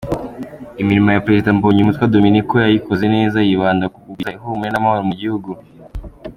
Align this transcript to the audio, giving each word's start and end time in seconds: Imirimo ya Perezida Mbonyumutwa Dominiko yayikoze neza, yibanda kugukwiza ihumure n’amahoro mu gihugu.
Imirimo 0.81 1.09
ya 1.11 1.23
Perezida 1.25 1.55
Mbonyumutwa 1.57 2.09
Dominiko 2.13 2.53
yayikoze 2.63 3.05
neza, 3.15 3.37
yibanda 3.47 3.91
kugukwiza 3.93 4.35
ihumure 4.37 4.69
n’amahoro 4.71 5.01
mu 5.09 5.15
gihugu. 5.21 5.51